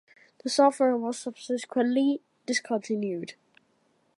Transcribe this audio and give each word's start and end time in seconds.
The 0.41 0.49
software 0.49 0.97
was 0.97 1.19
subsequently 1.19 2.21
discontinued. 2.47 3.35